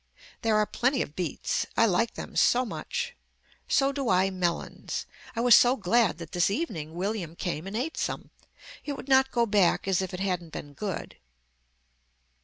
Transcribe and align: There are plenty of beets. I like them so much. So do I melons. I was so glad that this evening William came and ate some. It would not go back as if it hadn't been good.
There 0.41 0.55
are 0.57 0.65
plenty 0.65 1.03
of 1.03 1.15
beets. 1.15 1.67
I 1.77 1.85
like 1.85 2.15
them 2.15 2.35
so 2.35 2.65
much. 2.65 3.15
So 3.67 3.91
do 3.91 4.09
I 4.09 4.31
melons. 4.31 5.05
I 5.35 5.41
was 5.41 5.53
so 5.53 5.75
glad 5.77 6.17
that 6.17 6.31
this 6.31 6.49
evening 6.49 6.95
William 6.95 7.35
came 7.35 7.67
and 7.67 7.77
ate 7.77 7.97
some. 7.97 8.31
It 8.83 8.93
would 8.93 9.07
not 9.07 9.29
go 9.29 9.45
back 9.45 9.87
as 9.87 10.01
if 10.01 10.11
it 10.11 10.19
hadn't 10.19 10.53
been 10.53 10.73
good. 10.73 11.17